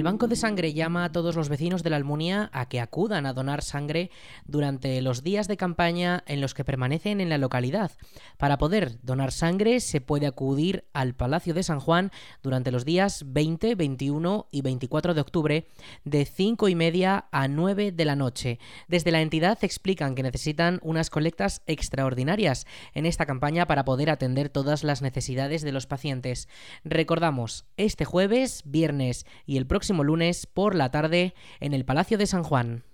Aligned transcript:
El 0.00 0.04
Banco 0.04 0.28
de 0.28 0.36
Sangre 0.36 0.72
llama 0.72 1.04
a 1.04 1.12
todos 1.12 1.36
los 1.36 1.50
vecinos 1.50 1.82
de 1.82 1.90
la 1.90 1.96
Almunia 1.96 2.48
a 2.54 2.70
que 2.70 2.80
acudan 2.80 3.26
a 3.26 3.34
donar 3.34 3.62
sangre 3.62 4.10
durante 4.46 5.02
los 5.02 5.22
días 5.22 5.46
de 5.46 5.58
campaña 5.58 6.24
en 6.26 6.40
los 6.40 6.54
que 6.54 6.64
permanecen 6.64 7.20
en 7.20 7.28
la 7.28 7.36
localidad. 7.36 7.92
Para 8.38 8.56
poder 8.56 8.98
donar 9.02 9.30
sangre 9.30 9.78
se 9.80 10.00
puede 10.00 10.26
acudir 10.26 10.86
al 10.94 11.14
Palacio 11.14 11.52
de 11.52 11.62
San 11.62 11.80
Juan 11.80 12.12
durante 12.42 12.70
los 12.70 12.86
días 12.86 13.24
20, 13.26 13.74
21 13.74 14.46
y 14.50 14.62
24 14.62 15.12
de 15.12 15.20
octubre 15.20 15.66
de 16.06 16.24
5 16.24 16.70
y 16.70 16.74
media 16.74 17.26
a 17.30 17.46
9 17.46 17.92
de 17.92 18.04
la 18.06 18.16
noche. 18.16 18.58
Desde 18.88 19.10
la 19.10 19.20
entidad 19.20 19.58
explican 19.60 20.14
que 20.14 20.22
necesitan 20.22 20.80
unas 20.82 21.10
colectas 21.10 21.60
extraordinarias 21.66 22.66
en 22.94 23.04
esta 23.04 23.26
campaña 23.26 23.66
para 23.66 23.84
poder 23.84 24.08
atender 24.08 24.48
todas 24.48 24.82
las 24.82 25.02
necesidades 25.02 25.60
de 25.60 25.72
los 25.72 25.86
pacientes. 25.86 26.48
Recordamos, 26.84 27.66
este 27.76 28.06
jueves, 28.06 28.62
viernes 28.64 29.26
y 29.44 29.58
el 29.58 29.66
próximo 29.66 29.89
lunes 29.98 30.46
por 30.46 30.74
la 30.74 30.90
tarde 30.90 31.34
en 31.60 31.74
el 31.74 31.84
Palacio 31.84 32.18
de 32.18 32.26
San 32.26 32.42
Juan. 32.42 32.84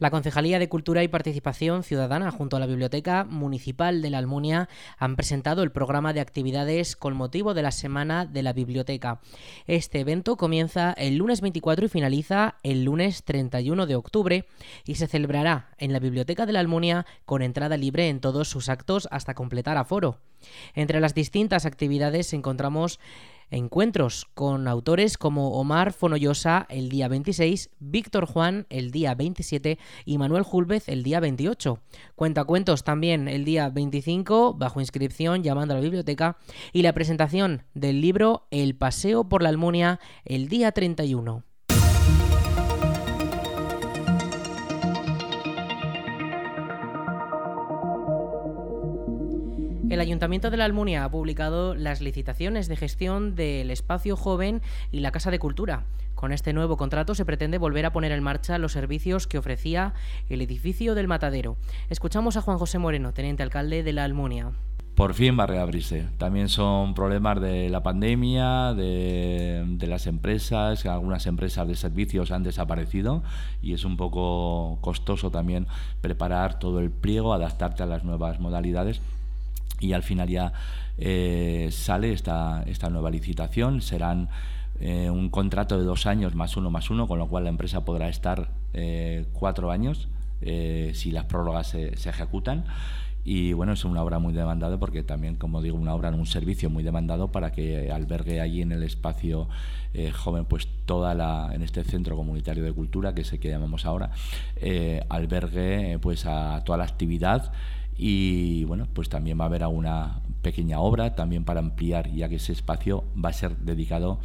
La 0.00 0.10
Concejalía 0.10 0.58
de 0.58 0.70
Cultura 0.70 1.02
y 1.02 1.08
Participación 1.08 1.82
Ciudadana 1.82 2.30
junto 2.30 2.56
a 2.56 2.58
la 2.58 2.66
Biblioteca 2.66 3.24
Municipal 3.24 4.00
de 4.00 4.08
la 4.08 4.16
Almunia 4.16 4.70
han 4.96 5.14
presentado 5.14 5.62
el 5.62 5.72
programa 5.72 6.14
de 6.14 6.20
actividades 6.20 6.96
con 6.96 7.14
motivo 7.14 7.52
de 7.52 7.60
la 7.60 7.70
Semana 7.70 8.24
de 8.24 8.42
la 8.42 8.54
Biblioteca. 8.54 9.20
Este 9.66 10.00
evento 10.00 10.38
comienza 10.38 10.94
el 10.94 11.16
lunes 11.16 11.42
24 11.42 11.84
y 11.84 11.88
finaliza 11.90 12.56
el 12.62 12.84
lunes 12.84 13.24
31 13.24 13.84
de 13.84 13.96
octubre 13.96 14.46
y 14.86 14.94
se 14.94 15.06
celebrará 15.06 15.68
en 15.76 15.92
la 15.92 15.98
Biblioteca 15.98 16.46
de 16.46 16.54
la 16.54 16.60
Almunia 16.60 17.04
con 17.26 17.42
entrada 17.42 17.76
libre 17.76 18.08
en 18.08 18.20
todos 18.20 18.48
sus 18.48 18.70
actos 18.70 19.06
hasta 19.10 19.34
completar 19.34 19.76
aforo. 19.76 20.18
Entre 20.74 21.00
las 21.00 21.14
distintas 21.14 21.66
actividades 21.66 22.32
encontramos 22.32 23.00
encuentros 23.50 24.26
con 24.34 24.68
autores 24.68 25.18
como 25.18 25.52
Omar 25.52 25.92
Fonollosa 25.92 26.66
el 26.68 26.88
día 26.88 27.08
26, 27.08 27.70
Víctor 27.78 28.26
Juan 28.26 28.66
el 28.70 28.90
día 28.90 29.14
27 29.14 29.78
y 30.04 30.18
Manuel 30.18 30.42
Julvez 30.42 30.88
el 30.88 31.02
día 31.02 31.20
28. 31.20 31.80
Cuentacuentos 32.14 32.84
también 32.84 33.28
el 33.28 33.44
día 33.44 33.68
25, 33.68 34.54
bajo 34.54 34.80
inscripción 34.80 35.42
llamando 35.42 35.74
a 35.74 35.76
la 35.76 35.82
biblioteca, 35.82 36.38
y 36.72 36.82
la 36.82 36.92
presentación 36.92 37.64
del 37.74 38.00
libro 38.00 38.46
El 38.50 38.76
Paseo 38.76 39.28
por 39.28 39.42
la 39.42 39.48
Almunia 39.48 40.00
el 40.24 40.48
día 40.48 40.72
31. 40.72 41.49
El 49.90 49.98
Ayuntamiento 49.98 50.52
de 50.52 50.56
la 50.56 50.66
Almunia 50.66 51.02
ha 51.02 51.10
publicado 51.10 51.74
las 51.74 52.00
licitaciones 52.00 52.68
de 52.68 52.76
gestión 52.76 53.34
del 53.34 53.72
espacio 53.72 54.14
joven 54.14 54.62
y 54.92 55.00
la 55.00 55.10
Casa 55.10 55.32
de 55.32 55.40
Cultura. 55.40 55.82
Con 56.14 56.30
este 56.30 56.52
nuevo 56.52 56.76
contrato 56.76 57.16
se 57.16 57.24
pretende 57.24 57.58
volver 57.58 57.84
a 57.86 57.92
poner 57.92 58.12
en 58.12 58.22
marcha 58.22 58.56
los 58.58 58.70
servicios 58.70 59.26
que 59.26 59.38
ofrecía 59.38 59.94
el 60.28 60.42
edificio 60.42 60.94
del 60.94 61.08
Matadero. 61.08 61.56
Escuchamos 61.88 62.36
a 62.36 62.40
Juan 62.40 62.58
José 62.58 62.78
Moreno, 62.78 63.12
teniente 63.12 63.42
alcalde 63.42 63.82
de 63.82 63.92
la 63.92 64.04
Almunia 64.04 64.52
por 64.94 65.14
fin 65.14 65.38
va 65.38 65.44
a 65.44 65.46
reabrirse. 65.46 66.08
También 66.18 66.50
son 66.50 66.92
problemas 66.92 67.40
de 67.40 67.70
la 67.70 67.82
pandemia, 67.82 68.74
de, 68.74 69.64
de, 69.66 69.86
las 69.86 70.06
empresas, 70.06 70.84
algunas 70.84 71.26
empresas 71.26 71.66
de 71.66 71.74
servicios 71.74 72.30
han 72.30 72.42
desaparecido 72.42 73.22
y 73.62 73.72
es 73.72 73.86
un 73.86 73.96
poco 73.96 74.76
costoso 74.82 75.30
también 75.30 75.66
preparar 76.02 76.58
todo 76.58 76.80
el 76.80 76.90
pliego, 76.90 77.32
adaptarte 77.32 77.82
a 77.82 77.86
las 77.86 78.04
nuevas 78.04 78.40
modalidades 78.40 79.00
y 79.80 79.92
al 79.94 80.02
final 80.02 80.28
ya 80.28 80.52
eh, 80.98 81.68
sale 81.72 82.12
esta, 82.12 82.62
esta 82.66 82.90
nueva 82.90 83.10
licitación. 83.10 83.80
Serán 83.80 84.28
eh, 84.78 85.10
un 85.10 85.30
contrato 85.30 85.78
de 85.78 85.84
dos 85.84 86.06
años 86.06 86.34
más 86.34 86.56
uno 86.56 86.70
más 86.70 86.90
uno, 86.90 87.08
con 87.08 87.18
lo 87.18 87.28
cual 87.28 87.44
la 87.44 87.50
empresa 87.50 87.84
podrá 87.84 88.08
estar 88.08 88.50
eh, 88.74 89.26
cuatro 89.32 89.70
años 89.70 90.08
si 90.42 91.10
las 91.10 91.24
prórrogas 91.24 91.68
se, 91.68 91.88
ejecutan. 91.88 92.64
Y 93.22 93.52
bueno, 93.52 93.74
es 93.74 93.84
una 93.84 94.02
obra 94.02 94.18
muy 94.18 94.32
demandada 94.32 94.78
porque 94.78 95.02
también, 95.02 95.36
como 95.36 95.60
digo, 95.60 95.76
una 95.76 95.94
obra, 95.94 96.08
un 96.08 96.24
servicio 96.24 96.70
muy 96.70 96.82
demandado 96.82 97.30
para 97.30 97.52
que 97.52 97.92
albergue 97.92 98.40
allí 98.40 98.62
en 98.62 98.72
el 98.72 98.82
espacio 98.82 99.48
joven, 100.14 100.46
pues 100.46 100.66
toda 100.86 101.14
la, 101.14 101.50
en 101.52 101.60
este 101.60 101.84
centro 101.84 102.16
comunitario 102.16 102.64
de 102.64 102.72
cultura, 102.72 103.14
que 103.14 103.20
es 103.20 103.32
el 103.34 103.38
que 103.38 103.50
llamamos 103.50 103.84
ahora, 103.84 104.12
albergue 105.10 105.98
pues 106.00 106.24
a 106.24 106.62
toda 106.64 106.78
la 106.78 106.84
actividad 106.84 107.52
y 108.02 108.64
bueno, 108.64 108.88
pues 108.94 109.10
también 109.10 109.38
va 109.38 109.44
a 109.44 109.48
haber 109.48 109.62
alguna 109.62 110.22
pequeña 110.40 110.80
obra 110.80 111.14
también 111.14 111.44
para 111.44 111.60
ampliar, 111.60 112.10
ya 112.10 112.30
que 112.30 112.36
ese 112.36 112.52
espacio 112.52 113.04
va 113.22 113.28
a 113.28 113.34
ser 113.34 113.58
dedicado 113.58 114.20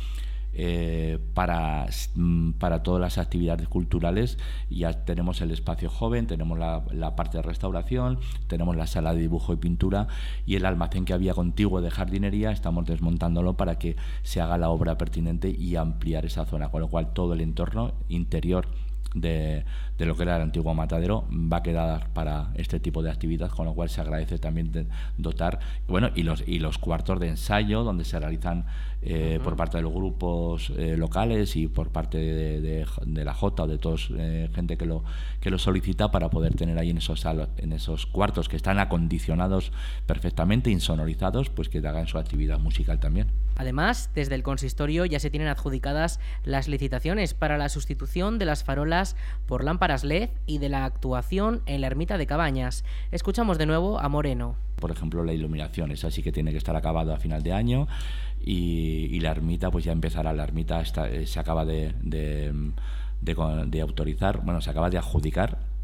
eh, 0.53 1.19
para, 1.33 1.87
mm, 2.15 2.51
para 2.51 2.83
todas 2.83 3.01
las 3.01 3.17
actividades 3.17 3.67
culturales. 3.67 4.37
Ya 4.69 5.03
tenemos 5.03 5.41
el 5.41 5.51
espacio 5.51 5.89
joven, 5.89 6.25
tenemos 6.25 6.57
la, 6.57 6.85
la, 6.89 7.17
parte 7.17 7.39
de 7.39 7.41
restauración, 7.41 8.19
tenemos 8.47 8.77
la 8.77 8.87
sala 8.87 9.13
de 9.13 9.19
dibujo 9.19 9.51
y 9.51 9.57
pintura 9.57 10.07
y 10.45 10.55
el 10.55 10.65
almacén 10.65 11.03
que 11.03 11.11
había 11.11 11.33
contiguo 11.33 11.81
de 11.81 11.91
jardinería, 11.91 12.51
estamos 12.51 12.85
desmontándolo 12.85 13.57
para 13.57 13.77
que 13.77 13.97
se 14.23 14.39
haga 14.39 14.57
la 14.57 14.69
obra 14.69 14.97
pertinente 14.97 15.49
y 15.49 15.75
ampliar 15.75 16.25
esa 16.25 16.45
zona, 16.45 16.69
con 16.69 16.79
lo 16.79 16.87
cual 16.87 17.11
todo 17.11 17.33
el 17.33 17.41
entorno 17.41 17.91
interior 18.07 18.69
de, 19.15 19.65
de, 19.97 20.05
lo 20.05 20.15
que 20.15 20.23
era 20.23 20.35
el 20.35 20.43
antiguo 20.43 20.75
matadero 20.75 21.25
va 21.31 21.57
a 21.57 21.63
quedar 21.63 22.09
para 22.13 22.51
este 22.55 22.79
tipo 22.79 23.01
de 23.01 23.09
actividad, 23.09 23.49
con 23.49 23.65
lo 23.65 23.73
cual 23.73 23.89
se 23.89 24.01
agradece 24.01 24.37
también 24.37 24.87
dotar, 25.17 25.59
bueno, 25.87 26.09
y 26.13 26.23
los, 26.23 26.43
y 26.47 26.59
los 26.59 26.77
cuartos 26.77 27.19
de 27.19 27.29
ensayo 27.29 27.83
donde 27.83 28.05
se 28.05 28.19
realizan 28.19 28.65
eh, 29.01 29.39
por 29.43 29.55
parte 29.55 29.77
de 29.77 29.83
los 29.83 29.93
grupos 29.93 30.71
eh, 30.77 30.97
locales 30.97 31.55
y 31.55 31.67
por 31.67 31.89
parte 31.89 32.17
de, 32.17 32.85
de, 33.05 33.25
la 33.25 33.33
J 33.33 33.63
o 33.63 33.67
de 33.67 33.77
todos 33.77 34.11
eh, 34.17 34.49
gente 34.53 34.77
que 34.77 34.85
lo, 34.85 35.03
que 35.39 35.51
lo 35.51 35.59
solicita 35.59 36.11
para 36.11 36.29
poder 36.29 36.55
tener 36.55 36.77
ahí 36.77 36.89
en 36.89 36.97
esos, 36.97 37.25
en 37.57 37.71
esos 37.71 38.05
cuartos 38.07 38.49
que 38.49 38.55
están 38.55 38.79
acondicionados 38.79 39.71
perfectamente, 40.05 40.71
insonorizados, 40.71 41.49
pues 41.49 41.69
que 41.69 41.79
hagan 41.79 42.07
su 42.07 42.17
actividad 42.17 42.59
musical 42.59 42.99
también. 42.99 43.44
Además, 43.55 44.09
desde 44.13 44.35
el 44.35 44.43
consistorio 44.43 45.05
ya 45.05 45.19
se 45.19 45.29
tienen 45.29 45.47
adjudicadas 45.47 46.19
las 46.43 46.67
licitaciones 46.67 47.33
para 47.33 47.57
la 47.57 47.69
sustitución 47.69 48.37
de 48.37 48.45
las 48.45 48.63
farolas 48.63 49.15
por 49.45 49.63
lámparas 49.63 50.03
LED 50.03 50.29
y 50.45 50.57
de 50.57 50.69
la 50.69 50.85
actuación 50.85 51.61
en 51.65 51.81
la 51.81 51.87
ermita 51.87 52.17
de 52.17 52.27
Cabañas. 52.27 52.83
Escuchamos 53.11 53.57
de 53.57 53.65
nuevo 53.65 53.99
a 53.99 54.09
Moreno. 54.09 54.55
Por 54.75 54.91
ejemplo, 54.91 55.23
la 55.23 55.33
iluminación, 55.33 55.91
esa 55.91 56.11
sí 56.11 56.21
que 56.21 56.31
tiene 56.31 56.51
que 56.51 56.57
estar 56.57 56.75
acabado 56.75 57.13
a 57.13 57.17
final 57.17 57.43
de 57.43 57.53
año 57.53 57.87
y, 58.41 59.19
la 59.19 59.31
ermita 59.31 59.71
pues 59.71 59.85
ya 59.85 59.91
empezará. 59.91 60.33
La 60.33 60.43
ermita 60.43 60.81
está, 60.81 61.09
eh, 61.09 61.25
se 61.25 61.39
acaba 61.39 61.65
de, 61.65 61.93
autorizar, 63.81 64.41
bueno, 64.43 64.61
se 64.61 64.69
acaba 64.69 64.89
de 64.89 64.97
adjudicar 64.97 65.74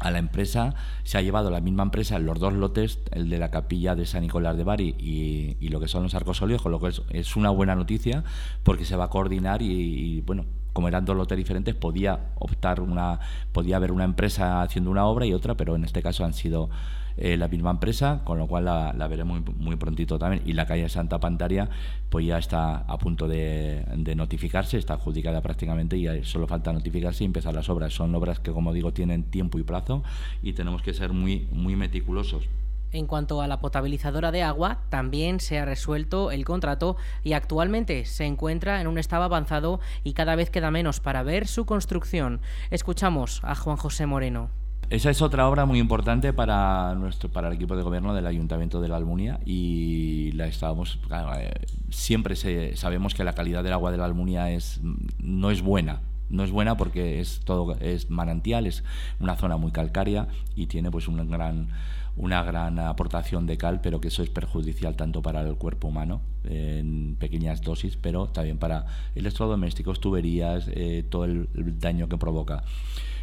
a 0.00 0.10
la 0.10 0.18
empresa, 0.18 0.74
se 1.04 1.18
ha 1.18 1.22
llevado 1.22 1.50
la 1.50 1.60
misma 1.60 1.84
empresa 1.84 2.18
los 2.18 2.40
dos 2.40 2.52
lotes, 2.52 2.98
el 3.12 3.28
de 3.28 3.38
la 3.38 3.50
capilla 3.50 3.94
de 3.94 4.06
San 4.06 4.22
Nicolás 4.22 4.56
de 4.56 4.64
Bari 4.64 4.94
y, 4.98 5.56
y 5.60 5.68
lo 5.68 5.78
que 5.78 5.88
son 5.88 6.02
los 6.02 6.14
arcos 6.14 6.40
con 6.40 6.72
lo 6.72 6.80
que 6.80 6.92
es, 7.10 7.36
una 7.36 7.50
buena 7.50 7.74
noticia 7.76 8.24
porque 8.62 8.84
se 8.84 8.96
va 8.96 9.04
a 9.04 9.10
coordinar 9.10 9.62
y 9.62 10.22
bueno, 10.22 10.46
como 10.72 10.88
eran 10.88 11.04
dos 11.04 11.16
lotes 11.16 11.36
diferentes, 11.36 11.74
podía 11.74 12.30
optar 12.38 12.80
una, 12.80 13.20
podía 13.52 13.76
haber 13.76 13.92
una 13.92 14.04
empresa 14.04 14.62
haciendo 14.62 14.90
una 14.90 15.06
obra 15.06 15.26
y 15.26 15.32
otra, 15.32 15.56
pero 15.56 15.76
en 15.76 15.84
este 15.84 16.02
caso 16.02 16.24
han 16.24 16.32
sido 16.34 16.70
eh, 17.16 17.36
la 17.36 17.48
misma 17.48 17.70
empresa, 17.70 18.22
con 18.24 18.38
lo 18.38 18.46
cual 18.46 18.64
la, 18.64 18.94
la 18.96 19.08
veremos 19.08 19.42
muy, 19.42 19.54
muy, 19.54 19.76
prontito 19.76 20.18
también. 20.18 20.42
Y 20.46 20.54
la 20.54 20.66
calle 20.66 20.88
Santa 20.88 21.20
Pantaria, 21.20 21.68
pues 22.08 22.24
ya 22.24 22.38
está 22.38 22.76
a 22.78 22.98
punto 22.98 23.28
de, 23.28 23.84
de, 23.94 24.14
notificarse, 24.14 24.78
está 24.78 24.94
adjudicada 24.94 25.42
prácticamente 25.42 25.96
y 25.98 26.24
solo 26.24 26.46
falta 26.46 26.72
notificarse 26.72 27.24
y 27.24 27.26
empezar 27.26 27.54
las 27.54 27.68
obras. 27.68 27.92
Son 27.92 28.14
obras 28.14 28.40
que, 28.40 28.52
como 28.52 28.72
digo, 28.72 28.92
tienen 28.92 29.24
tiempo 29.24 29.58
y 29.58 29.64
plazo 29.64 30.02
y 30.42 30.52
tenemos 30.54 30.82
que 30.82 30.94
ser 30.94 31.12
muy, 31.12 31.46
muy 31.52 31.76
meticulosos. 31.76 32.48
En 32.92 33.06
cuanto 33.06 33.40
a 33.40 33.46
la 33.46 33.60
potabilizadora 33.60 34.32
de 34.32 34.42
agua, 34.42 34.78
también 34.88 35.38
se 35.38 35.58
ha 35.58 35.64
resuelto 35.64 36.30
el 36.30 36.44
contrato 36.44 36.96
y 37.22 37.34
actualmente 37.34 38.04
se 38.04 38.24
encuentra 38.24 38.80
en 38.80 38.88
un 38.88 38.98
estado 38.98 39.24
avanzado 39.24 39.80
y 40.02 40.14
cada 40.14 40.34
vez 40.34 40.50
queda 40.50 40.70
menos 40.70 40.98
para 40.98 41.22
ver 41.22 41.46
su 41.46 41.66
construcción. 41.66 42.40
Escuchamos 42.70 43.40
a 43.44 43.54
Juan 43.54 43.76
José 43.76 44.06
Moreno. 44.06 44.50
Esa 44.90 45.10
es 45.10 45.22
otra 45.22 45.48
obra 45.48 45.66
muy 45.66 45.78
importante 45.78 46.32
para 46.32 46.96
nuestro 46.96 47.30
para 47.30 47.46
el 47.46 47.54
equipo 47.54 47.76
de 47.76 47.84
gobierno 47.84 48.12
del 48.12 48.26
Ayuntamiento 48.26 48.80
de 48.80 48.88
la 48.88 48.96
Almunia 48.96 49.38
y 49.46 50.32
la 50.32 50.48
estábamos 50.48 50.98
eh, 51.38 51.52
siempre 51.90 52.34
se, 52.34 52.76
sabemos 52.76 53.14
que 53.14 53.22
la 53.22 53.34
calidad 53.34 53.62
del 53.62 53.72
agua 53.72 53.92
de 53.92 53.98
la 53.98 54.06
Almunia 54.06 54.50
es 54.50 54.80
no 55.20 55.52
es 55.52 55.62
buena 55.62 56.00
no 56.30 56.44
es 56.44 56.50
buena 56.50 56.76
porque 56.76 57.20
es 57.20 57.40
todo 57.44 57.76
es 57.80 58.10
manantial, 58.10 58.66
es 58.66 58.84
una 59.18 59.36
zona 59.36 59.56
muy 59.56 59.72
calcárea 59.72 60.28
y 60.54 60.66
tiene 60.66 60.90
pues 60.90 61.08
un 61.08 61.28
gran 61.28 61.68
una 62.16 62.42
gran 62.42 62.78
aportación 62.78 63.46
de 63.46 63.56
cal, 63.56 63.80
pero 63.80 64.00
que 64.00 64.08
eso 64.08 64.22
es 64.22 64.30
perjudicial 64.30 64.96
tanto 64.96 65.22
para 65.22 65.40
el 65.42 65.56
cuerpo 65.56 65.88
humano 65.88 66.20
en 66.44 67.16
pequeñas 67.18 67.62
dosis, 67.62 67.96
pero 67.96 68.28
también 68.28 68.58
para 68.58 68.86
electrodomésticos, 69.14 70.00
tuberías, 70.00 70.66
eh, 70.68 71.04
todo 71.08 71.24
el, 71.24 71.48
daño 71.78 72.08
que 72.08 72.16
provoca. 72.16 72.62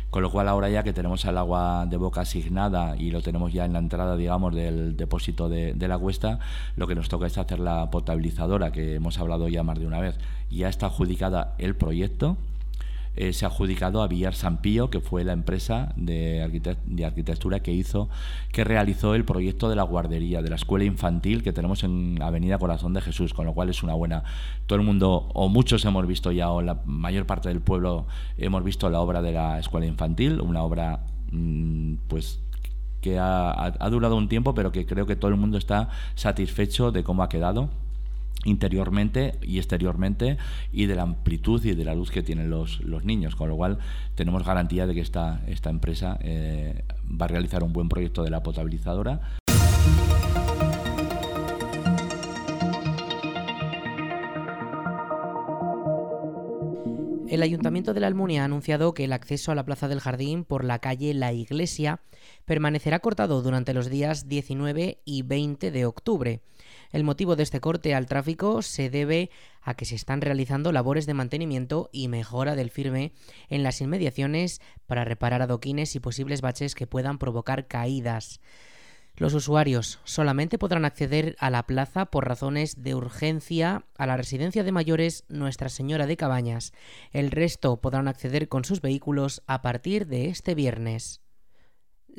Con 0.10 0.24
lo 0.24 0.32
cual 0.32 0.48
ahora 0.48 0.70
ya 0.70 0.84
que 0.84 0.94
tenemos 0.94 1.26
el 1.26 1.38
agua 1.38 1.86
de 1.86 1.98
boca 1.98 2.22
asignada 2.22 2.96
y 2.96 3.12
lo 3.12 3.22
tenemos 3.22 3.52
ya 3.52 3.66
en 3.66 3.74
la 3.74 3.80
entrada, 3.80 4.16
digamos, 4.16 4.56
del 4.56 4.96
depósito 4.96 5.50
de, 5.50 5.74
de, 5.74 5.88
la 5.90 5.98
cuesta, 5.98 6.40
lo 6.78 6.88
que 6.88 6.96
nos 6.96 7.10
toca 7.10 7.28
es 7.28 7.38
hacer 7.38 7.60
la 7.60 7.92
potabilizadora, 7.92 8.72
que 8.72 8.96
hemos 8.96 9.20
hablado 9.20 9.50
ya 9.50 9.64
más 9.64 9.80
de 9.80 9.86
una 9.86 10.00
vez. 10.00 10.18
Ya 10.50 10.70
está 10.70 10.86
adjudicada 10.86 11.56
el 11.58 11.76
proyecto, 11.76 12.38
eh, 13.18 13.34
se 13.34 13.46
ha 13.46 13.50
adjudicado 13.50 14.04
a 14.04 14.08
Villar 14.08 14.36
Sampillo, 14.36 14.92
que 14.92 15.00
fue 15.00 15.24
la 15.24 15.34
empresa 15.34 15.92
de, 15.96 16.44
arquitectura 17.04 17.62
que 17.62 17.72
hizo, 17.72 18.10
que 18.52 18.64
realizó 18.64 19.16
el 19.16 19.26
proyecto 19.26 19.70
de 19.70 19.76
la 19.76 19.84
guardería, 19.84 20.44
de 20.44 20.50
la 20.50 20.56
escuela 20.56 20.86
infantil 20.86 21.42
que 21.42 21.52
tenemos 21.52 21.84
en 21.84 22.22
Avenida 22.22 22.60
Corazón 22.60 22.94
de 22.94 23.02
Jesús, 23.02 23.34
con 23.34 23.48
lo 23.48 23.54
cual 23.54 23.70
es 23.70 23.82
una 23.82 23.96
buena. 23.96 24.24
Todo 24.68 24.80
el 24.80 24.86
mundo, 24.86 25.30
o 25.34 25.50
muchos 25.50 25.84
hemos 25.86 26.06
visto 26.06 26.32
ya, 26.32 26.52
o 26.52 26.62
la 26.62 26.82
mayor 26.86 27.26
parte 27.26 27.50
del 27.50 27.60
pueblo 27.60 28.06
hemos 28.38 28.64
visto 28.64 28.88
la 28.90 29.00
obra 29.00 29.24
de 29.24 29.32
la 29.32 29.58
escuela 29.58 29.88
infantil, 29.88 30.40
una 30.40 30.62
obra 30.62 31.00
mm, 31.32 31.96
pues 32.08 32.40
que 33.02 33.18
ha 33.20 33.90
durado 33.90 34.16
un 34.16 34.28
tiempo, 34.28 34.54
pero 34.54 34.72
que 34.72 34.86
creo 34.86 35.08
que 35.08 35.16
todo 35.16 35.32
el 35.32 35.38
mundo 35.38 35.58
está 35.58 35.90
satisfecho 36.16 36.92
de 36.92 37.04
cómo 37.04 37.24
ha 37.24 37.30
quedado 37.30 37.70
interiormente 38.48 39.34
y 39.42 39.58
exteriormente 39.58 40.38
y 40.72 40.86
de 40.86 40.96
la 40.96 41.04
amplitud 41.04 41.64
y 41.64 41.76
de 41.76 41.86
la 41.86 41.94
luz 41.94 42.12
que 42.12 42.24
tienen 42.24 42.50
los, 42.50 42.80
los 42.82 43.04
niños, 43.04 43.36
con 43.36 43.50
lo 43.50 43.56
cual 43.56 43.78
tenemos 44.16 44.46
garantía 44.46 44.88
de 44.88 44.94
que 44.94 45.02
esta, 45.02 45.42
esta 45.48 45.70
empresa 45.70 46.18
eh, 46.22 46.84
va 47.10 47.26
a 47.26 47.30
realizar 47.30 47.64
un 47.64 47.74
buen 47.74 47.90
proyecto 47.90 48.24
de 48.24 48.32
la 48.32 48.44
potabilizadora. 48.44 49.38
El 57.30 57.44
Ayuntamiento 57.44 57.94
de 57.94 58.00
la 58.00 58.08
Almunia 58.08 58.44
ha 58.44 58.46
anunciado 58.46 58.94
que 58.94 59.04
el 59.04 59.12
acceso 59.12 59.52
a 59.52 59.56
la 59.56 59.66
Plaza 59.66 59.90
del 59.90 60.00
Jardín 60.00 60.46
por 60.46 60.64
la 60.64 60.80
calle 60.80 61.14
La 61.14 61.34
Iglesia 61.34 62.00
permanecerá 62.46 63.00
cortado 63.00 63.42
durante 63.42 63.74
los 63.74 63.90
días 63.90 64.30
19 64.30 65.02
y 65.04 65.22
20 65.24 65.72
de 65.72 65.86
octubre. 65.86 66.42
El 66.94 67.04
motivo 67.04 67.36
de 67.36 67.44
este 67.44 67.60
corte 67.60 67.94
al 67.94 68.06
tráfico 68.06 68.62
se 68.62 68.90
debe 68.90 69.30
a 69.62 69.74
que 69.74 69.84
se 69.84 69.96
están 69.96 70.22
realizando 70.22 70.72
labores 70.72 71.06
de 71.06 71.16
mantenimiento 71.16 71.90
y 71.92 72.08
mejora 72.08 72.56
del 72.56 72.70
firme 72.70 73.12
en 73.50 73.62
las 73.62 73.82
inmediaciones 73.82 74.62
para 74.86 75.04
reparar 75.04 75.42
adoquines 75.42 75.98
y 75.98 76.00
posibles 76.00 76.40
baches 76.40 76.76
que 76.76 76.88
puedan 76.88 77.18
provocar 77.18 77.68
caídas. 77.68 78.40
Los 79.18 79.34
usuarios 79.34 80.00
solamente 80.04 80.60
podrán 80.60 80.86
acceder 80.86 81.36
a 81.40 81.50
la 81.50 81.64
plaza 81.64 82.06
por 82.06 82.28
razones 82.28 82.84
de 82.84 82.94
urgencia 82.94 83.84
a 83.98 84.06
la 84.06 84.16
residencia 84.16 84.64
de 84.64 84.72
mayores 84.72 85.24
Nuestra 85.28 85.70
Señora 85.70 86.06
de 86.06 86.18
Cabañas. 86.18 86.72
El 87.12 87.32
resto 87.32 87.78
podrán 87.78 88.08
acceder 88.08 88.48
con 88.48 88.64
sus 88.64 88.80
vehículos 88.80 89.42
a 89.48 89.64
partir 89.64 90.06
de 90.06 90.28
este 90.28 90.54
viernes. 90.54 91.22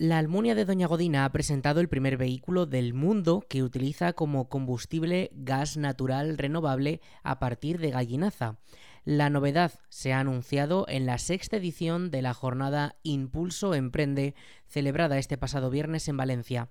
La 0.01 0.19
Almunia 0.19 0.57
de 0.57 0.65
Doña 0.65 0.89
Godina 0.89 1.25
ha 1.25 1.31
presentado 1.31 1.81
el 1.81 1.89
primer 1.89 2.17
vehículo 2.17 2.67
del 2.67 2.95
mundo 2.95 3.45
que 3.49 3.63
utiliza 3.63 4.13
como 4.13 4.49
combustible 4.49 5.31
gas 5.35 5.77
natural 5.77 6.37
renovable 6.37 7.01
a 7.23 7.39
partir 7.39 7.79
de 7.79 7.91
gallinaza. 7.91 8.59
La 9.11 9.31
novedad 9.31 9.73
se 9.89 10.13
ha 10.13 10.21
anunciado 10.21 10.85
en 10.87 11.07
la 11.07 11.17
sexta 11.17 11.57
edición 11.57 12.11
de 12.11 12.21
la 12.21 12.35
jornada 12.35 12.97
Impulso 13.03 13.73
Emprende, 13.73 14.35
celebrada 14.67 15.17
este 15.17 15.39
pasado 15.39 15.71
viernes 15.71 16.09
en 16.09 16.19
Valencia. 16.19 16.69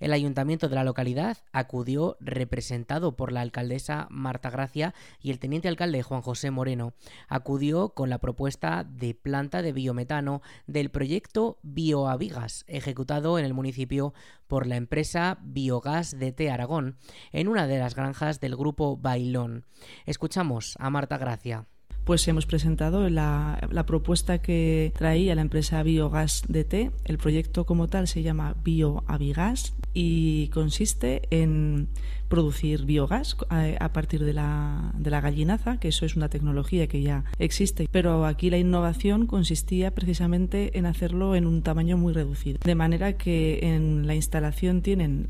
El 0.00 0.14
ayuntamiento 0.14 0.70
de 0.70 0.76
la 0.76 0.84
localidad 0.84 1.36
acudió 1.52 2.16
representado 2.20 3.16
por 3.16 3.32
la 3.32 3.42
alcaldesa 3.42 4.06
Marta 4.08 4.48
Gracia 4.48 4.94
y 5.20 5.30
el 5.30 5.38
teniente 5.38 5.68
alcalde 5.68 6.02
Juan 6.02 6.22
José 6.22 6.50
Moreno. 6.50 6.94
Acudió 7.28 7.90
con 7.90 8.08
la 8.08 8.18
propuesta 8.18 8.82
de 8.84 9.14
planta 9.14 9.60
de 9.60 9.74
biometano 9.74 10.40
del 10.66 10.90
proyecto 10.90 11.58
Bioavigas, 11.62 12.64
ejecutado 12.66 13.38
en 13.38 13.44
el 13.44 13.52
municipio 13.52 14.14
por 14.46 14.66
la 14.66 14.76
empresa 14.76 15.36
Biogas 15.42 16.18
DT 16.18 16.48
Aragón, 16.50 16.96
en 17.30 17.46
una 17.46 17.66
de 17.66 17.78
las 17.78 17.94
granjas 17.94 18.40
del 18.40 18.56
grupo 18.56 18.96
Bailón. 18.96 19.66
Escuchamos 20.06 20.76
a 20.78 20.88
Marta 20.88 21.18
Gracia 21.18 21.66
pues 22.04 22.26
hemos 22.28 22.46
presentado 22.46 23.08
la, 23.08 23.58
propuesta 23.86 24.38
que 24.38 24.92
traía 24.96 25.34
la 25.34 25.42
empresa 25.42 25.82
Biogas 25.82 26.42
DT. 26.48 26.90
El 27.04 27.18
proyecto 27.18 27.64
como 27.66 27.88
tal 27.88 28.08
se 28.08 28.22
llama 28.22 28.54
Bioavigas 28.62 29.74
y 29.94 30.48
consiste 30.48 31.22
en 31.30 31.88
producir 32.28 32.84
biogás 32.84 33.36
a, 33.48 33.92
partir 33.92 34.24
de 34.24 34.32
la, 34.32 34.92
de 34.98 35.10
la, 35.10 35.20
gallinaza, 35.20 35.78
que 35.78 35.88
eso 35.88 36.04
es 36.04 36.16
una 36.16 36.28
tecnología 36.28 36.88
que 36.88 37.00
ya 37.00 37.24
existe, 37.38 37.88
pero 37.90 38.26
aquí 38.26 38.50
la 38.50 38.58
innovación 38.58 39.26
consistía 39.26 39.94
precisamente 39.94 40.76
en 40.76 40.86
hacerlo 40.86 41.36
en 41.36 41.46
un 41.46 41.62
tamaño 41.62 41.96
muy 41.96 42.12
reducido, 42.12 42.58
de 42.64 42.74
manera 42.74 43.12
que 43.12 43.60
en 43.62 44.08
la 44.08 44.16
instalación 44.16 44.82
tienen 44.82 45.28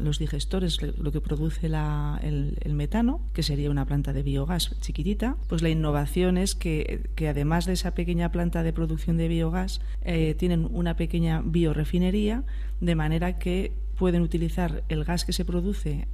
los 0.00 0.18
digestores, 0.18 0.80
lo 0.80 1.12
que 1.12 1.20
produce 1.20 1.66
el, 1.66 2.56
el, 2.60 2.74
metano, 2.74 3.20
que 3.34 3.42
sería 3.42 3.70
una 3.70 3.84
planta 3.84 4.14
de 4.14 4.22
biogás 4.22 4.74
chiquitita, 4.80 5.36
pues 5.48 5.60
la 5.60 5.68
innovación 5.68 6.15
que 6.16 7.28
además 7.28 7.66
de 7.66 7.74
esa 7.74 7.94
pequeña 7.94 8.32
planta 8.32 8.62
de 8.62 8.72
producción 8.72 9.16
de 9.16 9.28
biogás, 9.28 9.80
eh, 10.02 10.34
tienen 10.34 10.66
una 10.70 10.96
pequeña 10.96 11.42
biorefinería, 11.44 12.44
de 12.80 12.94
manera 12.94 13.38
que 13.38 13.72
pueden 13.96 14.22
utilizar 14.22 14.82
el 14.88 15.04
gas 15.04 15.24
que 15.24 15.32
se 15.32 15.44
produce 15.44 16.08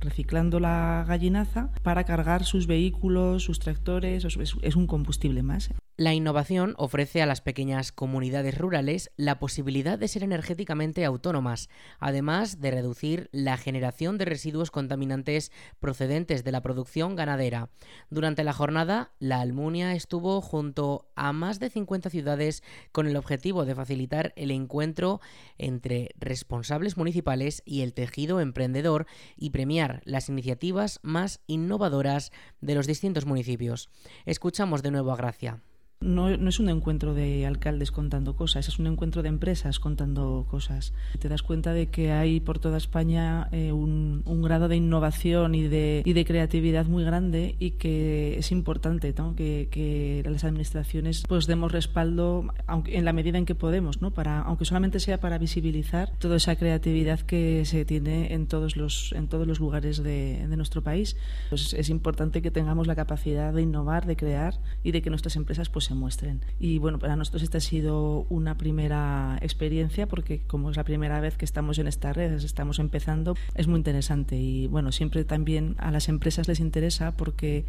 reciclando 0.00 0.60
la 0.60 1.04
gallinaza 1.06 1.70
para 1.82 2.04
cargar 2.04 2.44
sus 2.44 2.66
vehículos, 2.66 3.44
sus 3.44 3.58
tractores, 3.58 4.24
es 4.24 4.76
un 4.76 4.86
combustible 4.86 5.42
más. 5.42 5.70
La 6.00 6.14
innovación 6.14 6.74
ofrece 6.78 7.22
a 7.22 7.26
las 7.26 7.40
pequeñas 7.40 7.90
comunidades 7.90 8.56
rurales 8.56 9.10
la 9.16 9.40
posibilidad 9.40 9.98
de 9.98 10.06
ser 10.06 10.22
energéticamente 10.22 11.04
autónomas, 11.04 11.68
además 11.98 12.60
de 12.60 12.70
reducir 12.70 13.28
la 13.32 13.56
generación 13.56 14.16
de 14.16 14.24
residuos 14.24 14.70
contaminantes 14.70 15.50
procedentes 15.80 16.44
de 16.44 16.52
la 16.52 16.62
producción 16.62 17.16
ganadera. 17.16 17.70
Durante 18.10 18.44
la 18.44 18.52
jornada, 18.52 19.10
la 19.18 19.40
Almunia 19.40 19.92
estuvo 19.92 20.40
junto 20.40 21.10
a 21.16 21.32
más 21.32 21.58
de 21.58 21.68
50 21.68 22.10
ciudades 22.10 22.62
con 22.92 23.08
el 23.08 23.16
objetivo 23.16 23.64
de 23.64 23.74
facilitar 23.74 24.32
el 24.36 24.52
encuentro 24.52 25.20
entre 25.56 26.10
responsables 26.16 26.96
municipales 26.96 27.60
y 27.64 27.82
el 27.82 27.92
tejido 27.92 28.40
emprendedor 28.40 29.08
y 29.36 29.50
premiar 29.50 30.00
las 30.04 30.28
iniciativas 30.28 31.00
más 31.02 31.40
innovadoras 31.48 32.30
de 32.60 32.76
los 32.76 32.86
distintos 32.86 33.26
municipios. 33.26 33.90
Escuchamos 34.26 34.84
de 34.84 34.92
nuevo 34.92 35.10
a 35.10 35.16
Gracia. 35.16 35.60
No, 36.00 36.36
no, 36.36 36.48
es 36.48 36.60
un 36.60 36.68
encuentro 36.68 37.12
de 37.12 37.44
alcaldes 37.44 37.90
contando 37.90 38.36
cosas, 38.36 38.68
es 38.68 38.78
un 38.78 38.86
encuentro 38.86 39.24
de 39.24 39.30
empresas 39.30 39.80
contando 39.80 40.46
cosas. 40.48 40.92
Te 41.18 41.28
das 41.28 41.42
cuenta 41.42 41.72
de 41.72 41.88
que 41.88 42.12
hay 42.12 42.38
por 42.38 42.60
toda 42.60 42.76
España 42.76 43.48
eh, 43.50 43.72
un, 43.72 44.22
un, 44.24 44.42
grado 44.42 44.68
de 44.68 44.76
innovación 44.76 45.56
y 45.56 45.66
de, 45.66 46.02
y 46.04 46.12
de 46.12 46.24
creatividad 46.24 46.86
muy 46.86 47.02
grande 47.02 47.56
y 47.58 47.72
que 47.72 48.38
es 48.38 48.52
importante 48.52 49.12
¿no? 49.18 49.34
que, 49.34 49.66
que, 49.72 50.22
las 50.24 50.44
administraciones 50.44 51.24
pues 51.26 51.48
demos 51.48 51.72
respaldo 51.72 52.46
aunque, 52.68 52.96
en 52.96 53.04
la 53.04 53.12
medida 53.12 53.36
en 53.36 53.44
que 53.44 53.56
podemos, 53.56 54.00
¿no? 54.00 54.12
para, 54.12 54.42
aunque 54.42 54.66
solamente 54.66 55.00
sea 55.00 55.18
para 55.18 55.36
visibilizar 55.36 56.12
toda 56.18 56.36
esa 56.36 56.54
creatividad 56.54 57.20
que 57.20 57.64
se 57.64 57.84
tiene 57.84 58.34
en 58.34 58.46
todos 58.46 58.76
los, 58.76 59.12
en 59.16 59.26
todos 59.26 59.48
los 59.48 59.58
lugares 59.58 60.00
de, 60.04 60.46
de 60.46 60.56
nuestro 60.56 60.80
país. 60.80 61.16
Pues 61.48 61.74
es 61.74 61.90
importante 61.90 62.40
que 62.40 62.52
tengamos 62.52 62.86
la 62.86 62.94
capacidad 62.94 63.52
de 63.52 63.62
innovar, 63.62 64.06
de 64.06 64.14
crear 64.14 64.60
y 64.84 64.92
de 64.92 65.02
que 65.02 65.10
nuestras 65.10 65.34
empresas 65.34 65.68
pues, 65.68 65.87
se 65.88 65.94
muestren. 65.94 66.40
Y 66.60 66.78
bueno, 66.78 66.98
para 66.98 67.16
nosotros 67.16 67.42
esta 67.42 67.58
ha 67.58 67.62
sido 67.62 68.26
una 68.28 68.56
primera 68.56 69.38
experiencia 69.40 70.06
porque 70.06 70.40
como 70.46 70.70
es 70.70 70.76
la 70.76 70.84
primera 70.84 71.20
vez 71.20 71.36
que 71.36 71.44
estamos 71.44 71.78
en 71.78 71.86
estas 71.86 72.14
redes, 72.16 72.44
estamos 72.44 72.78
empezando, 72.78 73.34
es 73.54 73.66
muy 73.66 73.78
interesante 73.78 74.36
y 74.36 74.66
bueno, 74.66 74.92
siempre 74.92 75.24
también 75.24 75.74
a 75.78 75.90
las 75.90 76.08
empresas 76.08 76.46
les 76.46 76.60
interesa 76.60 77.16
porque 77.16 77.64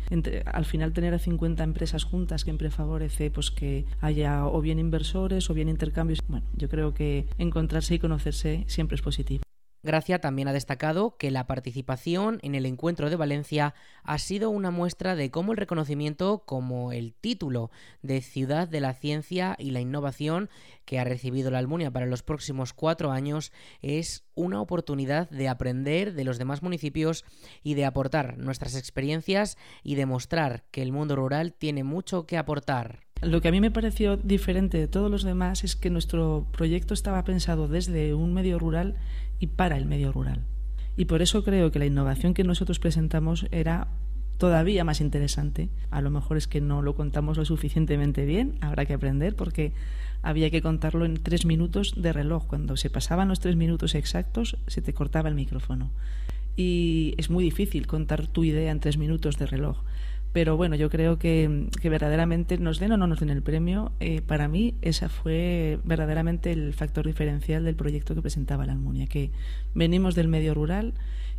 al 0.45 0.65
final 0.65 0.93
tener 0.93 1.13
a 1.13 1.19
50 1.19 1.63
empresas 1.63 2.03
juntas 2.03 2.41
siempre 2.41 2.69
favorece 2.69 3.31
pues 3.31 3.51
que 3.51 3.85
haya 4.01 4.45
o 4.45 4.61
bien 4.61 4.79
inversores 4.79 5.49
o 5.49 5.53
bien 5.53 5.69
intercambios. 5.69 6.19
Bueno, 6.27 6.45
yo 6.55 6.69
creo 6.69 6.93
que 6.93 7.25
encontrarse 7.37 7.95
y 7.95 7.99
conocerse 7.99 8.65
siempre 8.67 8.95
es 8.95 9.01
positivo. 9.01 9.48
Gracia 9.81 10.19
también 10.19 10.49
ha 10.49 10.53
destacado 10.53 11.15
que 11.15 11.31
la 11.31 11.47
participación 11.47 12.39
en 12.41 12.53
el 12.53 12.65
encuentro 12.65 13.09
de 13.09 13.15
Valencia 13.15 13.73
ha 14.03 14.17
sido 14.17 14.49
una 14.49 14.71
muestra 14.71 15.15
de 15.15 15.31
cómo 15.31 15.53
el 15.53 15.57
reconocimiento 15.57 16.43
como 16.45 16.91
el 16.91 17.13
título 17.13 17.71
de 18.01 18.21
Ciudad 18.21 18.67
de 18.67 18.81
la 18.81 18.93
Ciencia 18.93 19.55
y 19.57 19.71
la 19.71 19.79
Innovación 19.79 20.49
que 20.83 20.99
ha 20.99 21.05
recibido 21.05 21.49
la 21.49 21.59
Almunia 21.59 21.91
para 21.91 22.07
los 22.07 22.23
próximos 22.23 22.73
cuatro 22.73 23.11
años 23.11 23.53
es 23.81 24.25
una 24.35 24.61
oportunidad 24.61 25.29
de 25.29 25.47
aprender 25.47 26.13
de 26.13 26.25
los 26.25 26.37
demás 26.37 26.61
municipios 26.61 27.23
y 27.63 27.75
de 27.75 27.85
aportar 27.85 28.37
nuestras 28.37 28.75
experiencias 28.75 29.57
y 29.81 29.95
demostrar 29.95 30.65
que 30.71 30.81
el 30.81 30.91
mundo 30.91 31.15
rural 31.15 31.53
tiene 31.53 31.85
mucho 31.85 32.25
que 32.25 32.37
aportar. 32.37 33.08
Lo 33.21 33.41
que 33.41 33.49
a 33.49 33.51
mí 33.51 33.59
me 33.59 33.71
pareció 33.71 34.15
diferente 34.15 34.77
de 34.77 34.87
todos 34.87 35.11
los 35.11 35.23
demás 35.23 35.63
es 35.65 35.75
que 35.75 35.89
nuestro 35.89 36.47
proyecto 36.51 36.93
estaba 36.93 37.23
pensado 37.25 37.67
desde 37.67 38.13
un 38.13 38.33
medio 38.33 38.57
rural 38.59 38.95
y 39.39 39.47
para 39.47 39.77
el 39.77 39.85
medio 39.85 40.11
rural. 40.13 40.41
Y 40.95 41.05
por 41.05 41.21
eso 41.21 41.43
creo 41.43 41.71
que 41.71 41.79
la 41.79 41.85
innovación 41.85 42.33
que 42.33 42.43
nosotros 42.43 42.79
presentamos 42.79 43.45
era 43.51 43.87
todavía 44.37 44.85
más 44.85 45.01
interesante. 45.01 45.69
A 45.91 46.01
lo 46.01 46.09
mejor 46.09 46.37
es 46.37 46.47
que 46.47 46.61
no 46.61 46.81
lo 46.81 46.95
contamos 46.95 47.37
lo 47.37 47.43
suficientemente 47.43 48.25
bien, 48.25 48.55
habrá 48.61 48.85
que 48.85 48.93
aprender 48.93 49.35
porque 49.35 49.73
había 50.21 50.49
que 50.49 50.61
contarlo 50.61 51.05
en 51.05 51.21
tres 51.21 51.45
minutos 51.45 51.93
de 51.97 52.13
reloj. 52.13 52.47
Cuando 52.47 52.77
se 52.77 52.89
pasaban 52.89 53.27
los 53.27 53.41
tres 53.41 53.57
minutos 53.57 53.95
exactos, 53.95 54.57
se 54.67 54.81
te 54.81 54.93
cortaba 54.93 55.29
el 55.29 55.35
micrófono. 55.35 55.91
Y 56.55 57.15
es 57.17 57.29
muy 57.29 57.43
difícil 57.43 57.85
contar 57.85 58.27
tu 58.27 58.43
idea 58.43 58.71
en 58.71 58.79
tres 58.79 58.97
minutos 58.97 59.37
de 59.37 59.45
reloj. 59.45 59.77
Pero 60.31 60.57
bueno, 60.57 60.75
yo 60.75 60.89
creo 60.89 61.17
que, 61.17 61.69
verdaderamente 61.83 62.57
nos 62.57 62.79
den 62.79 62.91
o 62.91 62.97
no 62.97 63.07
nos 63.07 63.19
den 63.19 63.31
el 63.31 63.41
premio, 63.41 63.91
eh, 63.99 64.21
para 64.21 64.47
mí 64.47 64.75
ese 64.81 65.09
fue 65.09 65.79
verdaderamente 65.83 66.51
el 66.51 66.73
factor 66.73 67.07
diferencial 67.07 67.63
del 67.63 67.75
proyecto 67.75 68.13
que 68.13 68.21
presentaba 68.21 68.65
la 68.65 68.73
Almunia, 68.73 69.07
que 69.07 69.31
venimos 69.73 70.13
del 70.13 70.27
medio 70.27 70.53
rural 70.53 70.93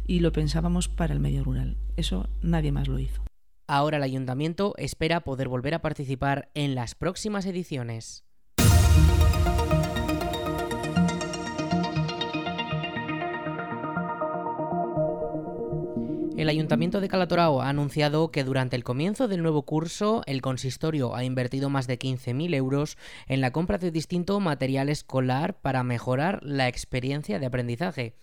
y 0.06 0.20
lo 0.20 0.32
pensábamos 0.32 0.88
para 0.88 1.14
el 1.14 1.20
medio 1.20 1.44
rural. 1.44 1.76
Eso 1.96 2.28
nadie 2.42 2.72
más 2.72 2.88
lo 2.88 2.98
hizo. 2.98 3.22
Ahora 3.68 3.98
el 3.98 4.02
ayuntamiento 4.02 4.74
espera 4.78 5.20
poder 5.20 5.46
volver 5.46 5.74
a 5.74 5.82
participar 5.82 6.50
en 6.54 6.74
las 6.74 6.96
próximas 6.96 7.46
ediciones. 7.46 8.24
El 16.40 16.48
Ayuntamiento 16.48 17.02
de 17.02 17.08
Calatorao 17.08 17.60
ha 17.60 17.68
anunciado 17.68 18.30
que 18.30 18.44
durante 18.44 18.74
el 18.74 18.82
comienzo 18.82 19.28
del 19.28 19.42
nuevo 19.42 19.66
curso 19.66 20.22
el 20.24 20.40
consistorio 20.40 21.14
ha 21.14 21.22
invertido 21.22 21.68
más 21.68 21.86
de 21.86 21.98
15.000 21.98 22.54
euros 22.54 22.96
en 23.26 23.42
la 23.42 23.50
compra 23.50 23.76
de 23.76 23.90
distinto 23.90 24.40
material 24.40 24.88
escolar 24.88 25.60
para 25.60 25.82
mejorar 25.82 26.40
la 26.42 26.66
experiencia 26.66 27.38
de 27.40 27.44
aprendizaje. 27.44 28.14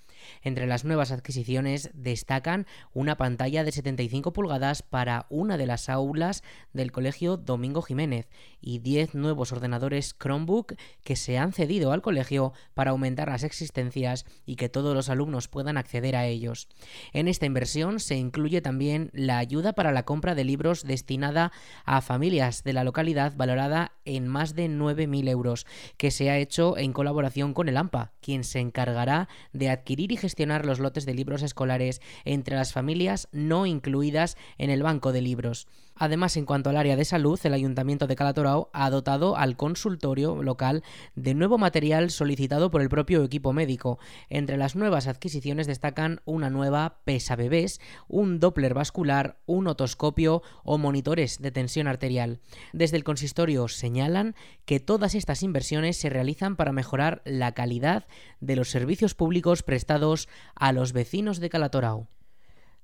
Entre 0.41 0.67
las 0.67 0.85
nuevas 0.85 1.11
adquisiciones 1.11 1.89
destacan 1.93 2.65
una 2.93 3.17
pantalla 3.17 3.63
de 3.63 3.71
75 3.71 4.33
pulgadas 4.33 4.81
para 4.81 5.25
una 5.29 5.57
de 5.57 5.67
las 5.67 5.89
aulas 5.89 6.43
del 6.73 6.91
Colegio 6.91 7.37
Domingo 7.37 7.81
Jiménez 7.81 8.27
y 8.61 8.79
10 8.79 9.15
nuevos 9.15 9.51
ordenadores 9.51 10.15
Chromebook 10.19 10.75
que 11.03 11.15
se 11.15 11.37
han 11.37 11.53
cedido 11.53 11.91
al 11.91 12.01
colegio 12.01 12.53
para 12.73 12.91
aumentar 12.91 13.29
las 13.29 13.43
existencias 13.43 14.25
y 14.45 14.55
que 14.55 14.69
todos 14.69 14.95
los 14.95 15.09
alumnos 15.09 15.47
puedan 15.47 15.77
acceder 15.77 16.15
a 16.15 16.25
ellos. 16.25 16.67
En 17.13 17.27
esta 17.27 17.45
inversión 17.45 17.99
se 17.99 18.15
incluye 18.15 18.61
también 18.61 19.09
la 19.13 19.37
ayuda 19.37 19.73
para 19.73 19.91
la 19.91 20.03
compra 20.03 20.35
de 20.35 20.43
libros 20.43 20.83
destinada 20.83 21.51
a 21.85 22.01
familias 22.01 22.63
de 22.63 22.73
la 22.73 22.83
localidad 22.83 23.33
valorada 23.35 23.93
en 24.05 24.27
más 24.27 24.55
de 24.55 24.69
9.000 24.69 25.29
euros, 25.29 25.65
que 25.97 26.11
se 26.11 26.29
ha 26.29 26.37
hecho 26.37 26.77
en 26.77 26.93
colaboración 26.93 27.53
con 27.53 27.69
el 27.69 27.77
AMPA, 27.77 28.13
quien 28.21 28.43
se 28.43 28.59
encargará 28.59 29.27
de 29.53 29.69
adquirir 29.69 30.11
gestionar 30.17 30.65
los 30.65 30.79
lotes 30.79 31.05
de 31.05 31.13
libros 31.13 31.43
escolares 31.43 32.01
entre 32.25 32.55
las 32.55 32.73
familias 32.73 33.27
no 33.31 33.65
incluidas 33.65 34.37
en 34.57 34.69
el 34.69 34.83
banco 34.83 35.13
de 35.13 35.21
libros. 35.21 35.67
Además, 35.99 36.37
en 36.37 36.45
cuanto 36.45 36.69
al 36.69 36.77
área 36.77 36.95
de 36.95 37.05
salud, 37.05 37.39
el 37.43 37.53
Ayuntamiento 37.53 38.07
de 38.07 38.15
Calatorao 38.15 38.69
ha 38.73 38.89
dotado 38.89 39.35
al 39.35 39.57
consultorio 39.57 40.41
local 40.43 40.83
de 41.15 41.33
nuevo 41.33 41.57
material 41.57 42.11
solicitado 42.11 42.69
por 42.71 42.81
el 42.81 42.89
propio 42.89 43.23
equipo 43.23 43.53
médico. 43.53 43.99
Entre 44.29 44.57
las 44.57 44.75
nuevas 44.75 45.07
adquisiciones 45.07 45.67
destacan 45.67 46.21
una 46.25 46.49
nueva 46.49 46.99
pesa 47.03 47.35
bebés, 47.35 47.81
un 48.07 48.39
Doppler 48.39 48.73
vascular, 48.73 49.37
un 49.45 49.67
otoscopio 49.67 50.43
o 50.63 50.77
monitores 50.77 51.41
de 51.41 51.51
tensión 51.51 51.87
arterial. 51.87 52.39
Desde 52.73 52.97
el 52.97 53.03
consistorio 53.03 53.67
señalan 53.67 54.35
que 54.65 54.79
todas 54.79 55.15
estas 55.15 55.43
inversiones 55.43 55.97
se 55.97 56.09
realizan 56.09 56.55
para 56.55 56.71
mejorar 56.71 57.21
la 57.25 57.53
calidad 57.53 58.05
de 58.39 58.55
los 58.55 58.69
servicios 58.69 59.15
públicos 59.15 59.63
prestados 59.63 60.29
a 60.55 60.71
los 60.71 60.93
vecinos 60.93 61.39
de 61.39 61.49
Calatorao. 61.49 62.07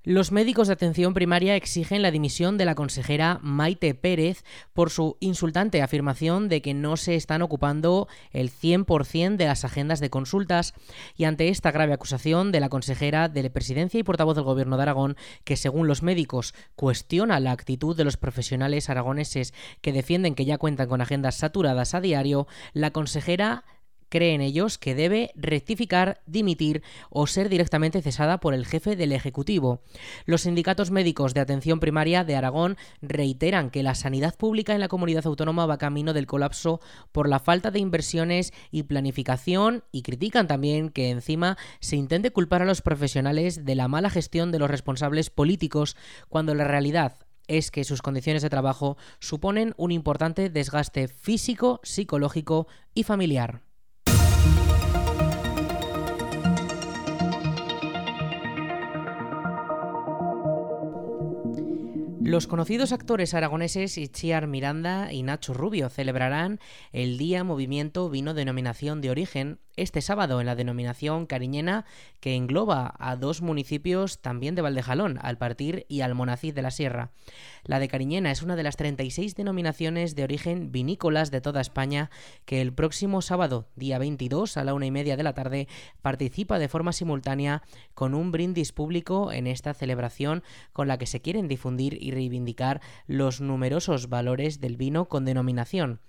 Los 0.05 0.33
médicos 0.33 0.67
de 0.67 0.73
atención 0.73 1.13
primaria 1.13 1.55
exigen 1.55 2.01
la 2.01 2.11
dimisión 2.11 2.57
de 2.57 2.65
la 2.65 2.75
consejera 2.75 3.39
Maite 3.41 3.95
Pérez 3.95 4.43
por 4.73 4.89
su 4.89 5.15
insultante 5.21 5.81
afirmación 5.81 6.49
de 6.49 6.61
que 6.61 6.73
no 6.73 6.97
se 6.97 7.15
están 7.15 7.41
ocupando 7.41 8.09
el 8.31 8.51
100% 8.51 9.37
de 9.37 9.45
las 9.45 9.63
agendas 9.63 10.01
de 10.01 10.09
consultas 10.09 10.73
y 11.15 11.23
ante 11.23 11.47
esta 11.47 11.71
grave 11.71 11.93
acusación 11.93 12.51
de 12.51 12.59
la 12.59 12.67
consejera 12.67 13.29
de 13.29 13.43
la 13.43 13.49
presidencia 13.49 13.97
y 13.97 14.03
portavoz 14.03 14.35
del 14.35 14.43
gobierno 14.43 14.75
de 14.75 14.83
Aragón 14.83 15.15
que 15.45 15.55
según 15.55 15.87
los 15.87 16.03
médicos 16.03 16.53
cuestiona 16.75 17.39
la 17.39 17.53
actitud 17.53 17.95
de 17.95 18.03
los 18.03 18.17
profesionales 18.17 18.89
aragoneses 18.89 19.53
que 19.79 19.93
defienden 19.93 20.35
que 20.35 20.43
ya 20.43 20.57
cuentan 20.57 20.89
con 20.89 20.99
agendas 20.99 21.35
saturadas 21.35 21.93
a 21.93 22.01
diario, 22.01 22.45
la 22.73 22.91
consejera 22.91 23.63
creen 24.13 24.41
ellos 24.41 24.77
que 24.77 24.93
debe 24.93 25.31
rectificar, 25.33 26.21
dimitir 26.27 26.83
o 27.09 27.25
ser 27.25 27.49
directamente 27.49 27.99
cesada 28.03 28.39
por 28.39 28.53
el 28.53 28.67
jefe 28.67 28.95
del 28.95 29.11
Ejecutivo. 29.11 29.81
Los 30.27 30.41
sindicatos 30.41 30.91
médicos 30.91 31.33
de 31.33 31.39
atención 31.39 31.79
primaria 31.79 32.23
de 32.23 32.35
Aragón 32.35 32.77
reiteran 33.01 33.71
que 33.71 33.81
la 33.81 33.95
sanidad 33.95 34.35
pública 34.35 34.75
en 34.75 34.81
la 34.81 34.87
comunidad 34.87 35.25
autónoma 35.25 35.65
va 35.65 35.79
camino 35.79 36.13
del 36.13 36.27
colapso 36.27 36.79
por 37.11 37.27
la 37.27 37.39
falta 37.39 37.71
de 37.71 37.79
inversiones 37.79 38.53
y 38.69 38.83
planificación 38.83 39.83
y 39.91 40.03
critican 40.03 40.47
también 40.47 40.89
que 40.89 41.09
encima 41.09 41.57
se 41.79 41.95
intente 41.95 42.29
culpar 42.29 42.61
a 42.61 42.65
los 42.65 42.83
profesionales 42.83 43.65
de 43.65 43.73
la 43.73 43.87
mala 43.87 44.11
gestión 44.11 44.51
de 44.51 44.59
los 44.59 44.69
responsables 44.69 45.31
políticos 45.31 45.97
cuando 46.29 46.53
la 46.53 46.65
realidad 46.65 47.17
es 47.47 47.71
que 47.71 47.83
sus 47.83 48.03
condiciones 48.03 48.43
de 48.43 48.51
trabajo 48.51 48.95
suponen 49.17 49.73
un 49.75 49.91
importante 49.91 50.51
desgaste 50.51 51.07
físico, 51.07 51.79
psicológico 51.81 52.67
y 52.93 53.01
familiar. 53.01 53.72
Los 62.33 62.47
conocidos 62.47 62.93
actores 62.93 63.35
aragoneses 63.35 63.95
Itziar 63.95 64.47
Miranda 64.47 65.13
y 65.13 65.21
Nacho 65.21 65.53
Rubio 65.53 65.87
celebrarán 65.89 66.59
el 66.91 67.19
Día 67.19 67.43
Movimiento 67.43 68.09
Vino 68.09 68.33
Denominación 68.33 69.01
de 69.01 69.11
Origen 69.11 69.59
este 69.75 70.01
sábado 70.01 70.39
en 70.39 70.45
la 70.45 70.55
denominación 70.55 71.25
cariñena 71.25 71.85
que 72.19 72.35
engloba 72.35 72.93
a 72.99 73.15
dos 73.15 73.41
municipios 73.41 74.19
también 74.19 74.55
de 74.55 74.61
Valdejalón, 74.61 75.19
Alpartir 75.21 75.85
y 75.89 76.01
Almonacid 76.01 76.53
de 76.53 76.61
la 76.61 76.71
Sierra. 76.71 77.11
La 77.63 77.79
de 77.79 77.87
Cariñena 77.87 78.31
es 78.31 78.41
una 78.41 78.55
de 78.55 78.63
las 78.63 78.75
36 78.75 79.35
denominaciones 79.35 80.15
de 80.15 80.23
origen 80.23 80.71
vinícolas 80.71 81.31
de 81.31 81.41
toda 81.41 81.61
España 81.61 82.09
que 82.45 82.61
el 82.61 82.73
próximo 82.73 83.21
sábado, 83.21 83.67
día 83.75 83.97
22 83.99 84.57
a 84.57 84.63
la 84.63 84.73
una 84.73 84.85
y 84.85 84.91
media 84.91 85.17
de 85.17 85.23
la 85.23 85.33
tarde, 85.33 85.67
participa 86.01 86.59
de 86.59 86.67
forma 86.67 86.93
simultánea 86.93 87.63
con 87.93 88.13
un 88.13 88.31
brindis 88.31 88.71
público 88.71 89.31
en 89.31 89.47
esta 89.47 89.73
celebración 89.73 90.43
con 90.73 90.87
la 90.87 90.97
que 90.97 91.07
se 91.07 91.21
quieren 91.21 91.47
difundir 91.47 91.97
y 92.01 92.11
reivindicar 92.11 92.81
los 93.07 93.41
numerosos 93.41 94.09
valores 94.09 94.59
del 94.59 94.77
vino 94.77 95.05
con 95.05 95.25
denominación. 95.25 95.99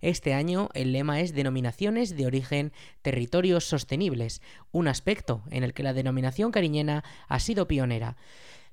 Este 0.00 0.34
año 0.34 0.68
el 0.74 0.92
lema 0.92 1.20
es 1.20 1.34
Denominaciones 1.34 2.16
de 2.16 2.26
origen 2.26 2.72
territorios 3.02 3.64
sostenibles, 3.64 4.42
un 4.70 4.88
aspecto 4.88 5.42
en 5.50 5.64
el 5.64 5.74
que 5.74 5.82
la 5.82 5.92
denominación 5.92 6.52
cariñena 6.52 7.04
ha 7.28 7.40
sido 7.40 7.66
pionera. 7.66 8.16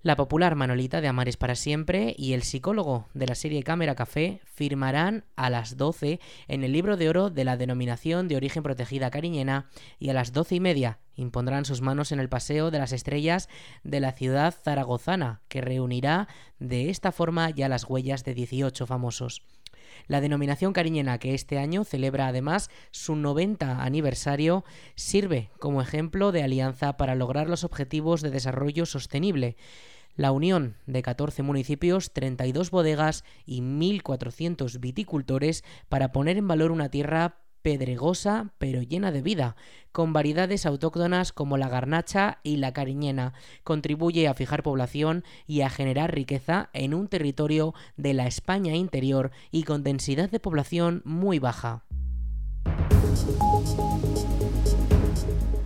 La 0.06 0.16
popular 0.16 0.54
Manolita 0.54 1.02
de 1.02 1.08
Amares 1.08 1.36
para 1.36 1.56
siempre 1.56 2.14
y 2.16 2.34
el 2.34 2.44
psicólogo 2.44 3.08
de 3.16 3.26
la 3.26 3.34
serie 3.34 3.64
Cámara 3.64 3.96
Café 3.96 4.40
firmarán 4.46 5.26
a 5.36 5.50
las 5.50 5.78
12 5.78 6.20
en 6.48 6.64
el 6.64 6.74
libro 6.74 6.96
de 6.96 7.10
oro 7.10 7.32
de 7.32 7.44
la 7.44 7.58
denominación 7.58 8.28
de 8.28 8.36
origen 8.36 8.62
protegida 8.62 9.10
cariñena 9.10 9.68
y 9.98 10.10
a 10.10 10.14
las 10.14 10.32
doce 10.32 10.54
y 10.54 10.60
media 10.60 11.00
impondrán 11.16 11.66
sus 11.66 11.82
manos 11.82 12.12
en 12.12 12.20
el 12.20 12.30
Paseo 12.30 12.70
de 12.70 12.78
las 12.78 12.92
Estrellas 12.92 13.50
de 13.84 14.00
la 14.00 14.12
ciudad 14.12 14.54
zaragozana, 14.54 15.42
que 15.48 15.62
reunirá 15.62 16.28
de 16.60 16.92
esta 16.92 17.12
forma 17.12 17.50
ya 17.50 17.68
las 17.68 17.90
huellas 17.90 18.24
de 18.24 18.36
18 18.36 18.86
famosos. 18.86 19.42
La 20.08 20.22
denominación 20.22 20.74
cariñena, 20.74 21.18
que 21.18 21.34
este 21.34 21.58
año 21.58 21.84
celebra 21.84 22.28
además 22.28 22.70
su 22.92 23.16
90 23.16 23.84
aniversario, 23.84 24.64
sirve 24.96 25.50
como 25.60 25.82
ejemplo 25.82 26.32
de 26.32 26.44
alianza 26.44 26.98
para 26.98 27.16
lograr 27.16 27.50
los 27.50 27.64
objetivos 27.64 28.22
de 28.22 28.32
desarrollo 28.32 28.86
sostenible. 28.86 29.58
La 30.16 30.32
unión 30.32 30.78
de 30.86 31.02
14 31.02 31.44
municipios, 31.44 32.14
32 32.14 32.72
bodegas 32.72 33.26
y 33.46 33.62
1.400 33.62 34.80
viticultores 34.80 35.64
para 35.90 36.14
poner 36.14 36.38
en 36.38 36.48
valor 36.48 36.72
una 36.72 36.90
tierra 36.90 37.38
pedregosa 37.66 38.52
pero 38.60 38.84
llena 38.84 39.12
de 39.12 39.24
vida, 39.24 39.56
con 39.92 40.14
variedades 40.14 40.68
autóctonas 40.68 41.32
como 41.32 41.58
la 41.58 41.68
garnacha 41.68 42.38
y 42.44 42.58
la 42.58 42.74
cariñena. 42.74 43.34
Contribuye 43.64 44.28
a 44.28 44.36
fijar 44.36 44.62
población 44.62 45.24
y 45.48 45.62
a 45.62 45.72
generar 45.72 46.14
riqueza 46.14 46.70
en 46.74 46.94
un 46.94 47.08
territorio 47.08 47.74
de 47.98 48.14
la 48.14 48.28
España 48.28 48.76
interior 48.76 49.32
y 49.50 49.64
con 49.64 49.82
densidad 49.82 50.30
de 50.30 50.40
población 50.40 51.02
muy 51.06 51.40
baja. 51.40 51.86